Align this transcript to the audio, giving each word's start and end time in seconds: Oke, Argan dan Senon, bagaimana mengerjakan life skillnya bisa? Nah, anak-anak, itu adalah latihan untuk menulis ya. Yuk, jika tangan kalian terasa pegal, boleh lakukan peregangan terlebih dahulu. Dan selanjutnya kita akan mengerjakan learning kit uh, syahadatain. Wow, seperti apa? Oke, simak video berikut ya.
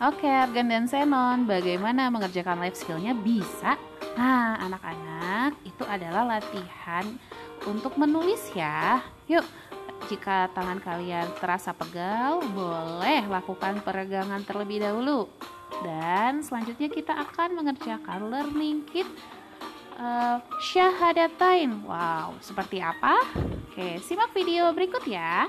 Oke, 0.00 0.24
Argan 0.24 0.64
dan 0.64 0.88
Senon, 0.88 1.44
bagaimana 1.44 2.08
mengerjakan 2.08 2.56
life 2.56 2.80
skillnya 2.80 3.12
bisa? 3.12 3.76
Nah, 4.16 4.56
anak-anak, 4.56 5.60
itu 5.60 5.84
adalah 5.84 6.24
latihan 6.24 7.04
untuk 7.68 8.00
menulis 8.00 8.40
ya. 8.56 9.04
Yuk, 9.28 9.44
jika 10.08 10.48
tangan 10.56 10.80
kalian 10.80 11.28
terasa 11.36 11.76
pegal, 11.76 12.40
boleh 12.56 13.28
lakukan 13.28 13.84
peregangan 13.84 14.40
terlebih 14.40 14.80
dahulu. 14.80 15.28
Dan 15.84 16.40
selanjutnya 16.40 16.88
kita 16.88 17.20
akan 17.20 17.60
mengerjakan 17.60 18.32
learning 18.32 18.88
kit 18.88 19.04
uh, 20.00 20.40
syahadatain. 20.64 21.76
Wow, 21.84 22.40
seperti 22.40 22.80
apa? 22.80 23.20
Oke, 23.68 24.00
simak 24.00 24.32
video 24.32 24.72
berikut 24.72 25.04
ya. 25.04 25.44